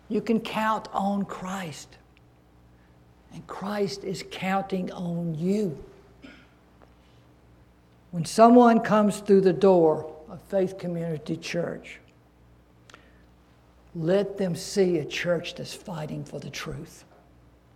[0.09, 1.97] You can count on Christ.
[3.35, 5.77] And Christ is counting on you.
[8.13, 11.99] When someone comes through the door of Faith Community Church,
[13.97, 17.05] let them see a church that's fighting for the truth.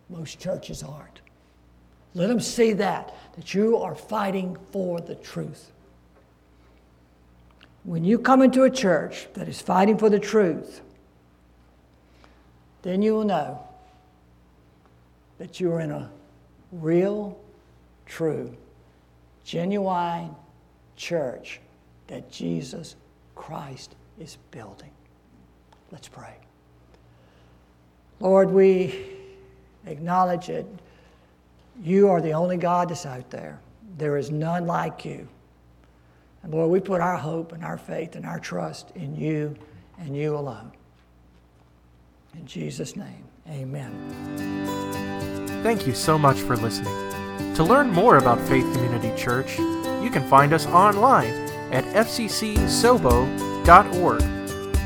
[0.09, 1.21] Most churches aren't.
[2.15, 5.73] Let them see that, that you are fighting for the truth.
[7.83, 10.83] When you come into a church that is fighting for the truth,
[12.83, 13.68] then you will know
[15.39, 16.11] that you're in a
[16.72, 17.39] real,
[18.07, 18.57] true,
[19.45, 20.34] genuine
[20.97, 21.61] church
[22.09, 22.97] that Jesus
[23.34, 24.91] Christ is building.
[25.91, 26.34] Let's pray.
[28.20, 29.16] Lord, we
[29.86, 30.66] acknowledge that
[31.82, 33.61] you are the only God that's out there.
[33.97, 35.28] There is none like you.
[36.43, 39.57] And Lord, we put our hope and our faith and our trust in you
[39.99, 40.72] and you alone.
[42.34, 43.93] In Jesus' name, amen.
[45.63, 46.95] Thank you so much for listening.
[47.55, 51.35] To learn more about Faith Community Church, you can find us online
[51.73, 53.29] at fccsobo.org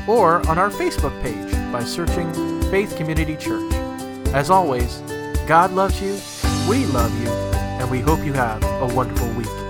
[0.07, 2.33] or on our Facebook page by searching
[2.71, 3.73] Faith Community Church.
[4.33, 4.97] As always,
[5.47, 6.19] God loves you,
[6.69, 9.62] we love you, and we hope you have a wonderful week.